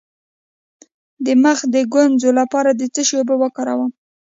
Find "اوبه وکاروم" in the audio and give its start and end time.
3.19-3.91